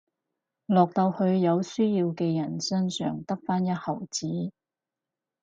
[0.65, 4.51] 落到去有需要嘅人身上得返一毫子